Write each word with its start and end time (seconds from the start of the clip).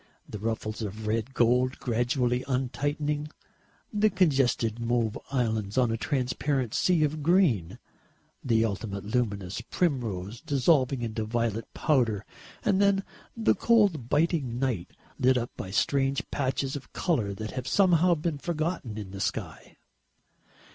The 0.27 0.39
ruffles 0.39 0.81
of 0.81 1.05
red 1.05 1.35
gold 1.35 1.77
gradually 1.77 2.39
untightening, 2.47 3.29
the 3.93 4.09
congested 4.09 4.79
mauve 4.79 5.15
islands 5.29 5.77
on 5.77 5.91
a 5.91 5.95
transparent 5.95 6.73
sea 6.73 7.03
of 7.03 7.21
green, 7.21 7.77
the 8.43 8.65
ultimate 8.65 9.03
luminous 9.05 9.61
primrose 9.61 10.41
dissolving 10.41 11.03
into 11.03 11.23
violet 11.23 11.71
powder 11.75 12.25
and 12.65 12.81
then 12.81 13.03
the 13.37 13.53
cold 13.53 14.09
biting 14.09 14.57
night 14.57 14.89
lit 15.19 15.37
up 15.37 15.51
by 15.55 15.69
strange 15.69 16.23
patches 16.31 16.75
of 16.75 16.91
colour 16.93 17.35
that 17.35 17.51
have 17.51 17.67
somehow 17.67 18.15
been 18.15 18.39
forgotten 18.39 18.97
in 18.97 19.11
the 19.11 19.21
sky. 19.21 19.77